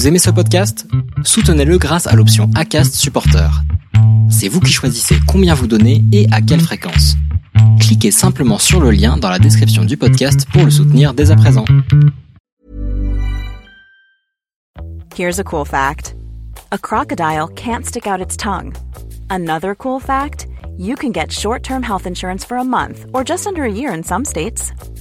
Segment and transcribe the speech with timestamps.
[0.00, 0.86] Vous aimez ce podcast?
[1.24, 3.50] Soutenez-le grâce à l'option ACAST Supporter.
[4.30, 7.16] C'est vous qui choisissez combien vous donnez et à quelle fréquence.
[7.80, 11.36] Cliquez simplement sur le lien dans la description du podcast pour le soutenir dès à
[11.36, 11.66] présent.
[15.18, 16.14] Here's a cool fact.
[16.70, 18.72] A crocodile can't stick out its tongue.
[19.28, 20.46] Another cool fact,
[20.78, 24.02] you can get short-term health insurance for a month or just under a year in
[24.02, 24.72] some states.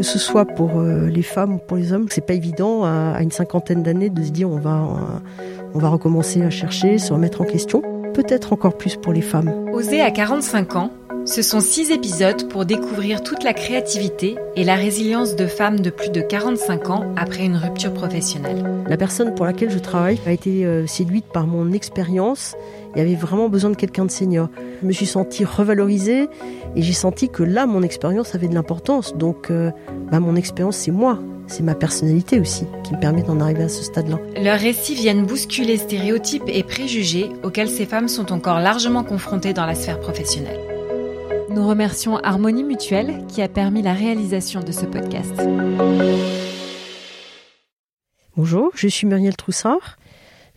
[0.00, 3.20] que ce soit pour euh, les femmes ou pour les hommes, c'est pas évident à,
[3.20, 4.88] une cinquantaine d'années de se dire on va,
[5.74, 7.82] on va recommencer à chercher, se remettre en question.
[8.14, 9.52] Peut-être encore plus pour les femmes.
[9.74, 10.90] Oser à 45 ans,
[11.26, 15.90] ce sont six épisodes pour découvrir toute la créativité et la résilience de femmes de
[15.90, 18.64] plus de 45 ans après une rupture professionnelle.
[18.88, 22.56] La personne pour laquelle je travaille a été euh, séduite par mon expérience
[22.96, 24.48] et avait vraiment besoin de quelqu'un de senior.
[24.82, 26.28] Je me suis sentie revalorisée
[26.74, 29.14] et j'ai senti que là, mon expérience avait de l'importance.
[29.14, 29.70] Donc, euh,
[30.10, 31.18] bah, mon expérience, c'est moi.
[31.46, 34.18] C'est ma personnalité aussi qui me permet d'en arriver à ce stade-là.
[34.40, 39.66] Leurs récits viennent bousculer stéréotypes et préjugés auxquels ces femmes sont encore largement confrontées dans
[39.66, 40.69] la sphère professionnelle.
[41.50, 45.34] Nous remercions Harmonie Mutuelle qui a permis la réalisation de ce podcast.
[48.36, 49.96] Bonjour, je suis Muriel Troussard.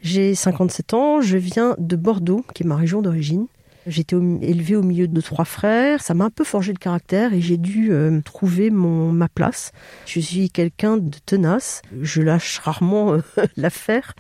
[0.02, 3.48] J'ai 57 ans, je viens de Bordeaux, qui est ma région d'origine.
[3.88, 7.42] J'étais élevée au milieu de trois frères, ça m'a un peu forgé le caractère et
[7.42, 9.72] j'ai dû euh, trouver mon, ma place.
[10.06, 13.22] Je suis quelqu'un de tenace, je lâche rarement euh,
[13.58, 14.14] l'affaire.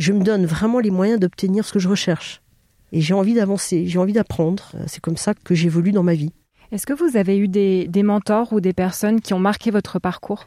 [0.00, 2.42] Je me donne vraiment les moyens d'obtenir ce que je recherche.
[2.92, 4.72] Et j'ai envie d'avancer, j'ai envie d'apprendre.
[4.86, 6.32] C'est comme ça que j'évolue dans ma vie.
[6.72, 9.98] Est-ce que vous avez eu des, des mentors ou des personnes qui ont marqué votre
[9.98, 10.46] parcours?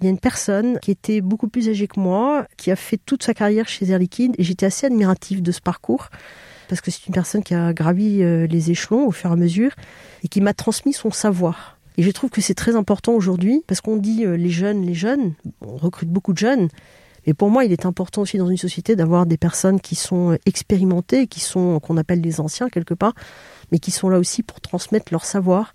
[0.00, 2.98] Il y a une personne qui était beaucoup plus âgée que moi, qui a fait
[3.04, 6.08] toute sa carrière chez Air Liquide, et j'étais assez admirative de ce parcours
[6.70, 9.36] parce que c'est une personne qui a gravi euh, les échelons au fur et à
[9.36, 9.72] mesure
[10.22, 11.78] et qui m'a transmis son savoir.
[11.98, 14.94] Et je trouve que c'est très important aujourd'hui parce qu'on dit euh, les jeunes, les
[14.94, 16.68] jeunes, on recrute beaucoup de jeunes.
[17.26, 20.32] Mais pour moi, il est important aussi dans une société d'avoir des personnes qui sont
[20.32, 23.14] euh, expérimentées, qui sont qu'on appelle des anciens quelque part,
[23.72, 25.74] mais qui sont là aussi pour transmettre leur savoir.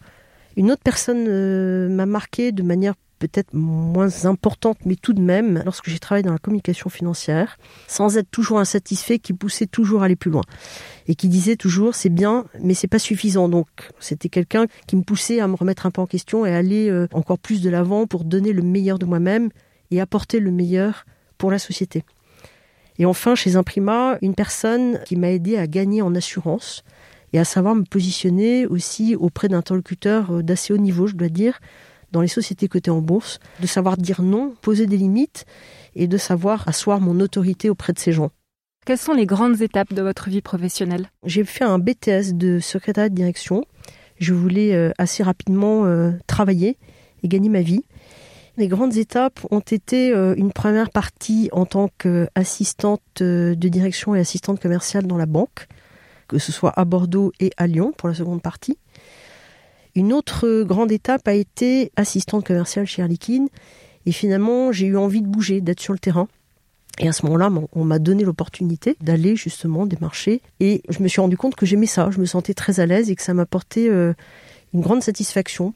[0.57, 5.89] Une autre personne m'a marqué de manière peut-être moins importante, mais tout de même, lorsque
[5.89, 7.57] j'ai travaillé dans la communication financière,
[7.87, 10.43] sans être toujours insatisfait, qui poussait toujours à aller plus loin.
[11.07, 13.49] Et qui disait toujours, c'est bien, mais c'est pas suffisant.
[13.49, 13.67] Donc,
[13.99, 17.07] c'était quelqu'un qui me poussait à me remettre un peu en question et aller euh,
[17.13, 19.49] encore plus de l'avant pour donner le meilleur de moi-même
[19.91, 21.05] et apporter le meilleur
[21.45, 22.03] pour la société.
[22.97, 26.83] Et enfin, chez Imprima, une personne qui m'a aidé à gagner en assurance
[27.33, 31.59] et à savoir me positionner aussi auprès d'interlocuteurs euh, d'assez haut niveau, je dois dire,
[32.11, 35.45] dans les sociétés cotées en bourse, de savoir dire non, poser des limites
[35.95, 38.31] et de savoir asseoir mon autorité auprès de ces gens.
[38.87, 41.11] Quelles sont les grandes étapes de votre vie professionnelle?
[41.25, 43.65] J'ai fait un BTS de secrétaire de direction.
[44.17, 46.79] Je voulais euh, assez rapidement euh, travailler
[47.21, 47.83] et gagner ma vie.
[48.57, 54.19] Les grandes étapes ont été euh, une première partie en tant qu'assistante de direction et
[54.19, 55.67] assistante commerciale dans la banque,
[56.27, 58.77] que ce soit à Bordeaux et à Lyon pour la seconde partie.
[59.95, 63.09] Une autre grande étape a été assistante commerciale chez Air.
[64.05, 66.27] Et finalement, j'ai eu envie de bouger, d'être sur le terrain.
[66.99, 70.41] Et à ce moment-là, on m'a donné l'opportunité d'aller justement démarcher.
[70.59, 72.09] Et je me suis rendu compte que j'aimais ça.
[72.11, 74.13] Je me sentais très à l'aise et que ça m'apportait euh,
[74.73, 75.73] une grande satisfaction.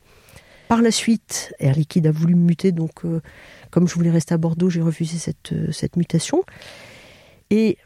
[0.70, 2.72] Par la suite, Air Liquide a voulu me muter.
[2.72, 3.22] Donc, euh,
[3.72, 6.44] comme je voulais rester à Bordeaux, j'ai refusé cette, euh, cette mutation.
[7.50, 7.80] Et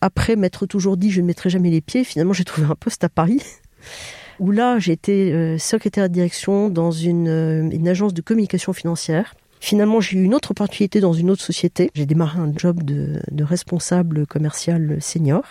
[0.00, 3.04] après m'être toujours dit je ne mettrai jamais les pieds, finalement j'ai trouvé un poste
[3.04, 3.42] à Paris
[4.40, 7.28] où là j'étais euh, secrétaire de direction dans une,
[7.86, 9.34] agence de communication financière.
[9.62, 11.90] Finalement, j'ai eu une autre opportunité dans une autre société.
[11.92, 15.44] J'ai démarré un job de responsable commercial senior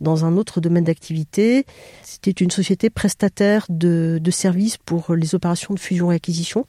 [0.00, 1.66] dans un autre domaine d'activité.
[2.02, 6.66] C'était une société prestataire de, services pour les opérations de fusion et acquisition.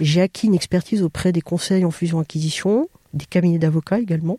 [0.00, 4.38] J'ai acquis une expertise auprès des conseils en fusion et acquisition, des cabinets d'avocats également.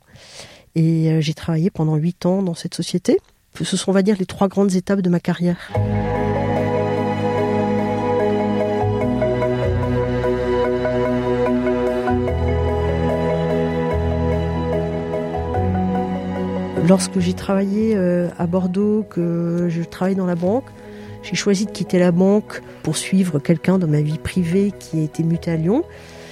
[0.75, 3.17] Et euh, j'ai travaillé pendant huit ans dans cette société.
[3.61, 5.71] Ce sont, on va dire, les trois grandes étapes de ma carrière.
[16.87, 20.65] Lorsque j'ai travaillé euh, à Bordeaux, que je travaillais dans la banque,
[21.23, 25.03] j'ai choisi de quitter la banque pour suivre quelqu'un dans ma vie privée qui a
[25.03, 25.83] été muté à Lyon.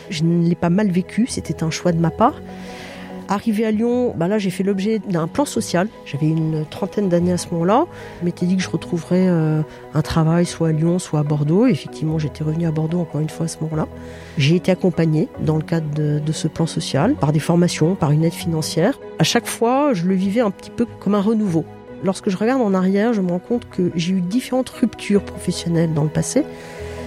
[0.10, 2.42] Je ne l'ai pas mal vécu, c'était un choix de ma part.
[3.32, 5.88] Arrivé à Lyon, bah là j'ai fait l'objet d'un plan social.
[6.04, 7.86] J'avais une trentaine d'années à ce moment-là.
[8.20, 9.62] Je m'étais dit que je retrouverais euh,
[9.94, 11.68] un travail soit à Lyon, soit à Bordeaux.
[11.68, 13.88] effectivement, j'étais revenue à Bordeaux encore une fois à ce moment-là.
[14.40, 18.24] J'ai été accompagnée dans le cadre de, ce plan social par des formations, par une
[18.24, 19.00] aide financière.
[19.20, 21.66] À chaque fois, je le vivais un petit peu comme un renouveau.
[22.04, 25.94] Lorsque je regarde en arrière, je me rends compte que j'ai eu différentes ruptures professionnelles
[25.94, 26.46] dans le passé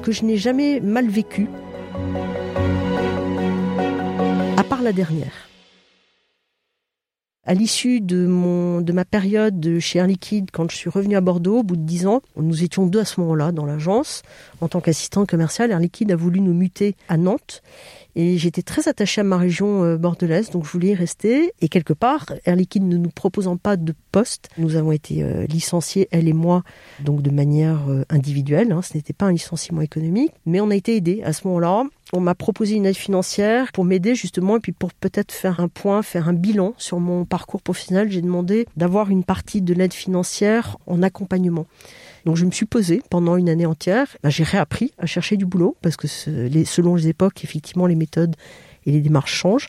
[0.05, 1.49] que je n'ai jamais mal vécues,
[4.57, 5.52] à part la dernière.
[7.45, 11.59] À l'issue de, de ma période chez Air Liquide, quand je suis revenue à Bordeaux,
[11.59, 14.23] au bout de dix ans, nous étions deux à ce moment-là dans l'agence.
[14.61, 17.63] En tant qu'assistante commerciale, Air Liquide a voulu nous muter à Nantes.
[18.15, 21.53] Et j'étais très attachée à ma région euh, bordelaise, donc je voulais y rester.
[21.61, 25.45] Et quelque part, Air Liquide ne nous proposant pas de poste, nous avons été euh,
[25.47, 26.63] licenciés, elle et moi,
[27.03, 28.71] donc de manière euh, individuelle.
[28.71, 31.85] Hein, ce n'était pas un licenciement économique, mais on a été aidés à ce moment-là.
[32.15, 35.69] On m'a proposé une aide financière pour m'aider justement et puis pour peut-être faire un
[35.69, 38.11] point, faire un bilan sur mon parcours professionnel.
[38.11, 41.67] J'ai demandé d'avoir une partie de l'aide financière en accompagnement.
[42.27, 44.15] Donc je me suis posée pendant une année entière.
[44.23, 48.37] Bah, j'ai réappris à chercher du boulot parce que selon les époques, effectivement, les méthodes
[48.85, 49.69] et les démarches changent.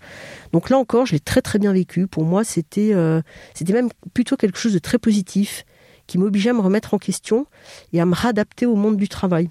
[0.51, 2.07] Donc là encore, je l'ai très très bien vécu.
[2.07, 3.21] Pour moi, c'était euh,
[3.53, 5.63] c'était même plutôt quelque chose de très positif
[6.07, 7.47] qui m'obligeait à me remettre en question
[7.93, 9.49] et à me réadapter au monde du travail.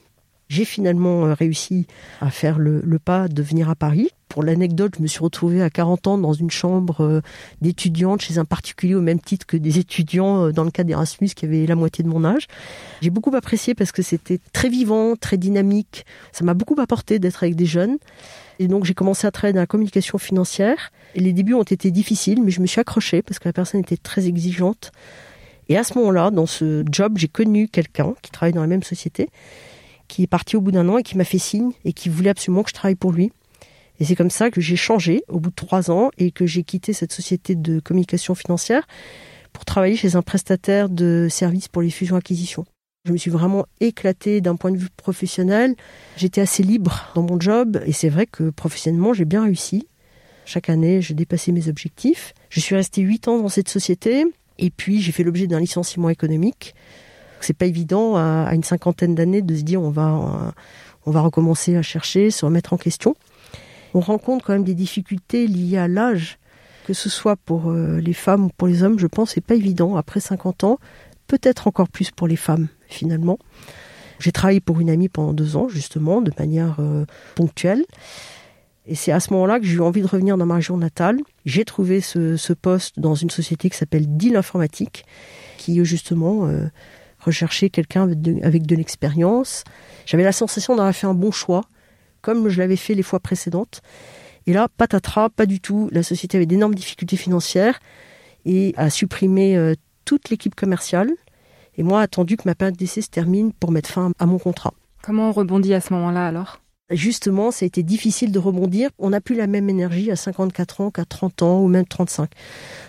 [0.53, 1.87] J'ai finalement euh, réussi
[2.21, 4.11] à faire le, pas de venir à Paris.
[4.29, 7.23] Pour l'anecdote, je me suis retrouvée à 40 ans dans une chambre euh,
[7.63, 11.29] d'étudiante chez un particulier au même titre que des étudiants euh, dans le cas d'Erasmus
[11.29, 12.49] qui avaient la moitié de mon âge.
[13.01, 16.05] J'ai beaucoup apprécié parce que c'était très vivant, très dynamique.
[16.33, 17.97] Ça m'a beaucoup apporté d'être avec des jeunes.
[18.59, 20.93] Et donc j'ai commencé à travailler dans la communication financière.
[21.15, 23.97] Les débuts ont été difficiles, mais je me suis accrochée parce que la personne était
[23.97, 24.93] très exigeante.
[25.71, 28.83] Et à ce moment-là, dans ce job, j'ai connu quelqu'un qui travaille dans la même
[28.83, 29.31] société
[30.13, 32.29] qui est parti au bout d'un an et qui m'a fait signe et qui voulait
[32.29, 33.33] absolument que je travaille pour lui.
[33.99, 36.65] Et c'est comme ça que j'ai changé au bout de trois ans et que j'ai
[36.65, 38.87] quitté cette société de communication financière
[39.55, 42.67] pour travailler chez un prestataire de services pour les fusions-acquisitions.
[43.07, 45.77] Je me suis vraiment éclatée d'un point de vue professionnel.
[46.19, 49.87] J'étais assez libre dans mon job et c'est vrai que professionnellement, j'ai bien réussi.
[50.45, 52.35] Chaque année, j'ai dépassé mes objectifs.
[52.51, 54.27] Je suis restée huit ans dans cette société
[54.59, 56.75] et puis j'ai fait l'objet d'un licenciement économique
[57.45, 60.53] c'est pas évident à, une cinquantaine d'années de se dire on va,
[61.07, 63.17] on va recommencer à chercher, se remettre en question.
[63.95, 66.39] On rencontre quand même des difficultés liées à l'âge,
[66.87, 69.55] que ce soit pour euh, les femmes ou pour les hommes, je pense, c'est pas
[69.55, 70.79] évident après 50 ans,
[71.27, 73.39] peut-être encore plus pour les femmes finalement.
[74.19, 77.05] J'ai travaillé pour une amie pendant deux ans, justement, de manière euh,
[77.35, 77.85] ponctuelle.
[78.87, 81.19] Et c'est à ce moment-là que j'ai eu envie de revenir dans ma région natale.
[81.45, 85.05] J'ai trouvé ce, poste dans une société qui s'appelle Deal Informatique,
[85.59, 86.67] qui justement euh,
[87.23, 88.03] rechercher quelqu'un
[88.43, 89.65] avec de, l'expérience.
[90.07, 91.63] J'avais la sensation d'avoir fait un bon choix,
[92.21, 93.81] comme je l'avais fait les fois précédentes.
[94.47, 95.89] Et là, patatras, pas du tout.
[95.93, 97.79] La société avait d'énormes difficultés financières
[98.45, 99.75] et a supprimé euh,
[100.05, 101.11] toute l'équipe commerciale.
[101.77, 104.75] Et moi, attendu que ma période d'essai se termine pour mettre fin à mon contrat.
[105.03, 106.62] Comment on rebondit à ce moment-là alors?
[106.93, 108.91] Justement, ça a été difficile de rebondir.
[108.99, 112.31] On n'a plus la même énergie à 54 ans qu'à 30 ans ou même 35.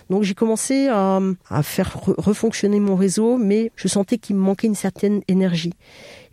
[0.09, 1.19] Donc j'ai commencé à,
[1.63, 5.73] faire refonctionner mon réseau, mais je sentais qu'il me manquait une certaine énergie.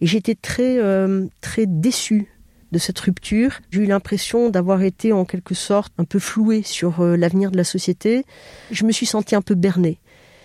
[0.00, 2.28] Et j'étais très, euh, très déçue
[2.72, 3.60] de cette rupture.
[3.70, 7.56] J'ai eu l'impression d'avoir été en quelque sorte un peu flouée sur euh, l'avenir de
[7.56, 8.24] la société.
[8.70, 9.98] Je me suis sentie un peu bernée.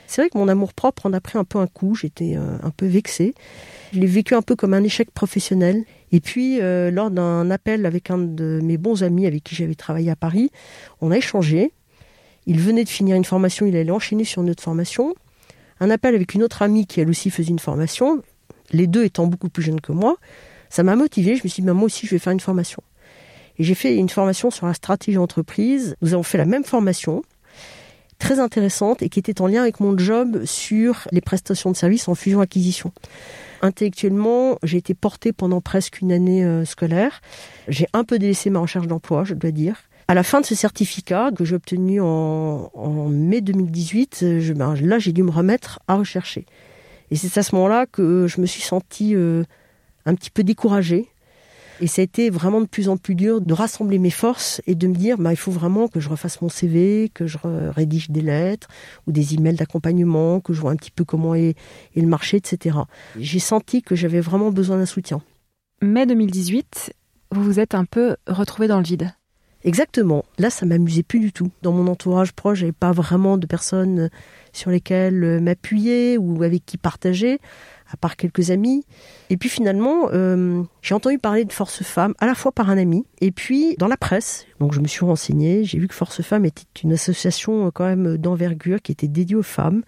[0.08, 2.58] C'est vrai que mon amour propre en a pris un peu un coup, j'étais euh,
[2.62, 3.34] un peu vexée.
[3.96, 5.86] Je l'ai vécu un peu comme un échec professionnel.
[6.12, 9.74] Et puis, euh, lors d'un appel avec un de mes bons amis avec qui j'avais
[9.74, 10.52] travaillé à Paris,
[11.00, 11.72] on a échangé.
[12.46, 15.16] Il venait de finir une formation, il allait enchaîner sur une autre formation.
[15.80, 18.22] Un appel avec une autre amie qui, elle aussi, faisait une formation.
[18.72, 20.18] Les deux étant beaucoup plus jeunes que moi.
[20.70, 21.38] Ça m'a motivé.
[21.38, 22.84] Je me suis dit, bah, moi aussi, je vais faire une formation.
[23.58, 25.96] Et j'ai fait une formation sur la stratégie entreprise.
[26.02, 27.24] Nous avons fait la même formation
[28.20, 32.10] très intéressante et qui était en lien avec mon job sur les prestations de services
[32.10, 32.92] en fusion-acquisition.
[33.66, 37.22] Intellectuellement, j'ai été portée pendant presque une année euh, scolaire.
[37.68, 39.82] J'ai un peu délaissé ma recherche d'emploi, je dois dire.
[40.08, 42.70] À la fin de ce certificat que j'ai obtenu en,
[43.10, 46.46] mai 2018, je, ben, là j'ai dû me remettre à rechercher.
[47.10, 49.44] Et c'est à ce moment-là que je me suis sentie euh,
[50.06, 51.08] un petit peu découragée
[51.82, 54.76] et ça a été vraiment de plus en plus dur de rassembler mes forces et
[54.76, 58.10] de me dire, bah, il faut vraiment que je refasse mon CV, que je rédige
[58.10, 58.68] des lettres
[59.08, 61.56] ou des emails d'accompagnement, que je vois un petit peu comment est,
[61.96, 62.78] est le marché, etc.
[63.20, 65.22] J'ai senti que j'avais vraiment besoin d'un soutien.
[65.82, 66.94] Mai 2018,
[67.32, 69.12] vous vous êtes un peu retrouvé dans le vide.
[69.66, 70.26] Exactement.
[70.38, 71.50] Là, ça m'amusait plus du tout.
[71.64, 74.12] Dans mon entourage proche, j'avais pas vraiment de personnes
[74.54, 77.40] sur lesquelles euh, m'appuyer ou avec qui partager,
[77.92, 78.86] à part quelques amis.
[79.30, 82.78] Et puis finalement, euh, j'ai entendu parler de Force Femmes à la fois par un
[82.78, 84.46] ami et puis dans la presse.
[84.60, 87.86] Donc je me suis renseignée, j'ai vu que Force Femmes était une association euh, quand
[87.86, 89.84] même d'envergure qui était dédiée aux femmes.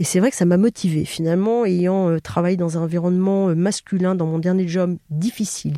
[0.00, 1.04] Et c'est vrai que ça m'a motivée.
[1.04, 5.74] Finalement, ayant travaillé dans un environnement masculin dans mon dernier job difficile,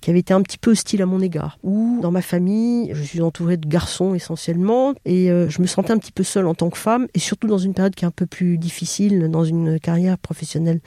[0.00, 1.58] qui avait été un petit peu hostile à mon égard.
[1.62, 5.92] Ou dans ma famille, je suis entourée de garçons essentiellement, et euh, je me sentais
[5.92, 8.08] un petit peu seule en tant que femme, et surtout dans une période qui est
[8.08, 10.80] un peu plus difficile dans une carrière professionnelle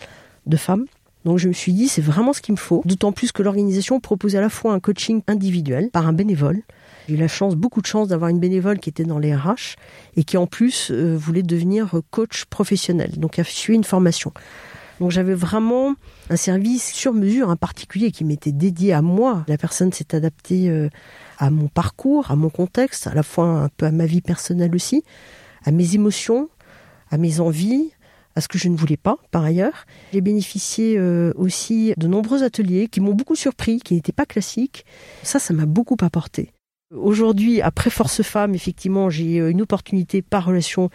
[0.46, 0.86] de femme.
[1.26, 4.00] Donc je me suis dit, c'est vraiment ce qu'il me faut, d'autant plus que l'organisation
[4.00, 6.62] propose à la fois un coaching individuel par un bénévole.
[7.08, 9.76] J'ai eu la chance, beaucoup de chance d'avoir une bénévole qui était dans les RH
[10.18, 14.34] et qui en plus euh, voulait devenir coach professionnel, donc a suivi une formation.
[15.00, 15.96] Donc j'avais vraiment
[16.30, 19.44] un service sur mesure, un particulier qui m'était dédié à moi.
[19.48, 20.90] La personne s'est adaptée euh,
[21.38, 24.76] à mon parcours, à mon contexte, à la fois un peu à ma vie personnelle
[24.76, 25.04] aussi,
[25.64, 26.50] à mes émotions,
[27.10, 27.92] à mes envies,
[28.36, 29.86] à ce que je ne voulais pas par ailleurs.
[30.14, 34.86] J'ai bénéficié euh, aussi de nombreux ateliers qui m'ont beaucoup surpris, qui n'étaient pas classiques.
[35.24, 36.52] Ça, ça m'a beaucoup apporté.
[36.96, 40.90] Aujourd'hui, après Force Femme, effectivement, j'ai une opportunité par relation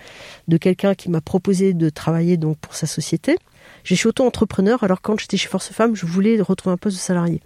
[0.47, 3.37] de quelqu'un qui m'a proposé de travailler donc pour sa société.
[3.83, 7.01] Je suis auto-entrepreneur, alors quand j'étais chez Force Femmes, je voulais retrouver un poste de
[7.01, 7.41] salarié.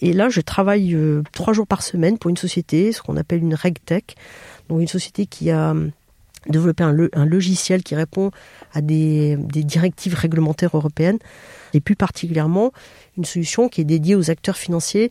[0.00, 3.40] Et là, je travaille euh, trois jours par semaine pour une société, ce qu'on appelle
[3.40, 4.14] une RegTech,
[4.68, 5.88] donc une société qui a euh,
[6.48, 8.30] développé un, logiciel qui répond
[8.72, 11.18] à des, directives réglementaires européennes,
[11.74, 12.72] et plus particulièrement
[13.16, 15.10] une solution qui est dédiée aux acteurs financiers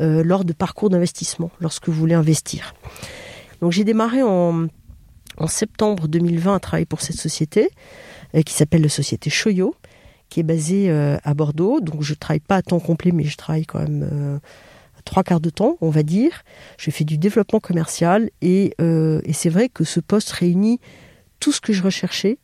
[0.00, 2.74] euh, lors de parcours d'investissement, lorsque vous voulez investir.
[3.60, 4.68] Donc j'ai démarré en,
[5.46, 7.70] septembre 2020 à travailler pour cette société,
[8.44, 9.74] qui s'appelle la société Choyo,
[10.28, 11.80] qui est basé euh, à Bordeaux.
[11.80, 14.38] Donc je travaille pas à temps complet, mais je travaille quand même euh,
[15.04, 16.42] trois quarts de temps, on va dire.
[16.78, 20.80] Je fais du développement commercial euh, et c'est vrai que ce poste réunit
[21.40, 22.38] tout ce que je recherchais.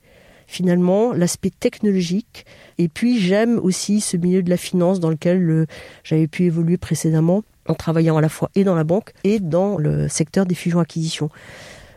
[0.47, 2.47] Finalement, l'aspect technologique.
[2.79, 5.67] Et puis j'aime aussi ce milieu de la finance dans lequel
[6.03, 9.79] j'avais pu évoluer précédemment en travaillant à la fois et dans la banque et dans
[9.79, 11.31] le secteur des fusions-acquisitions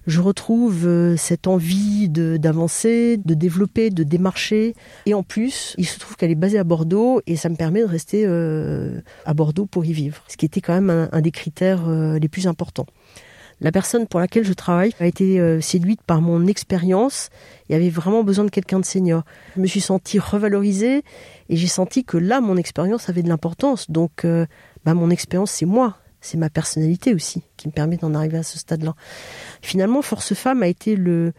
[0.08, 4.74] je retrouve euh, cette envie d'avancer, de, développer, de démarcher.
[5.06, 7.82] Et en plus, il se trouve qu'elle est basée à Bordeaux et ça me permet
[7.82, 11.32] de rester euh, à Bordeaux pour y vivre, ce qui était quand même un, des
[11.32, 12.88] critères euh, les plus importants.
[13.60, 17.30] La personne pour laquelle je travaille a été séduite par mon expérience
[17.70, 19.24] et avait vraiment besoin de quelqu'un de senior.
[19.56, 21.04] Je me suis sentie revalorisée
[21.50, 23.90] et j'ai senti que là, mon expérience avait de l'importance.
[23.90, 24.28] Donc,
[24.86, 28.44] bah, mon expérience, c'est moi, c'est ma personnalité aussi qui me permet d'en arriver à
[28.44, 28.96] ce stade-là.
[29.62, 31.34] Finalement, Force Femme a été le,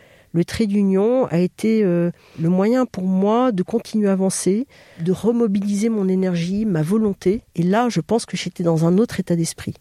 [0.47, 2.11] trait d'union, a été euh,
[2.41, 4.67] le moyen pour moi de continuer à avancer,
[5.01, 7.43] de remobiliser mon énergie, ma volonté.
[7.55, 9.75] Et là, je pense que j'étais dans un autre état d'esprit.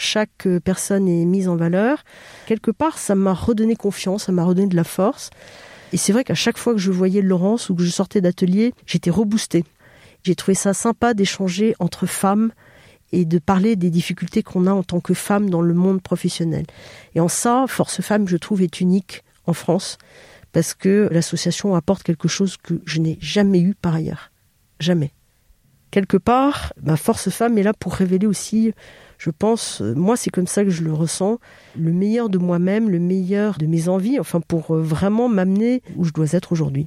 [0.00, 2.04] Chaque euh, personne est mise en valeur.
[2.46, 5.30] Quelque part, ça m'a redonné confiance, ça m'a redonné de la force.
[5.92, 8.72] Et c'est vrai qu'à chaque fois que je voyais Laurence ou que je sortais d'atelier,
[8.86, 9.64] j'étais reboostée.
[10.22, 12.52] J'ai trouvé ça sympa d'échanger entre femmes,
[13.12, 16.64] et de parler des difficultés qu'on a en tant que femme dans le monde professionnel.
[17.14, 19.98] Et en ça, Force Femmes, je trouve, est unique en France
[20.52, 24.30] parce que l'association apporte quelque chose que je n'ai jamais eu par ailleurs.
[24.78, 25.12] Jamais.
[25.90, 28.72] Quelque part, ma Force Femme est là pour révéler aussi,
[29.18, 31.38] je pense, moi c'est comme ça que je le ressens,
[31.76, 36.04] le meilleur de moi-même, le meilleur de mes envies, enfin pour euh, vraiment m'amener où
[36.04, 36.86] je dois être aujourd'hui.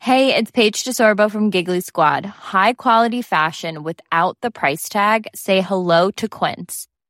[0.00, 2.24] Hey, it's Paige DeSorbo from Giggly Squad.
[2.24, 5.26] High quality fashion without the price tag.
[5.34, 6.86] Say hello to Quince.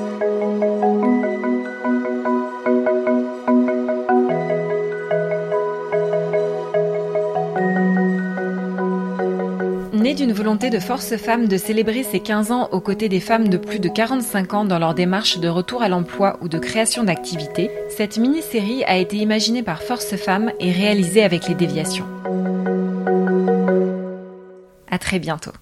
[0.00, 0.04] Né
[10.14, 13.56] d'une volonté de force femme de célébrer ses 15 ans aux côtés des femmes de
[13.56, 17.68] plus de 45 ans dans leur démarche de retour à l'emploi ou de création d'activité,
[17.88, 22.06] cette mini-série a été imaginée par Force Femmes et réalisée avec les déviations.
[24.88, 25.52] À très bientôt.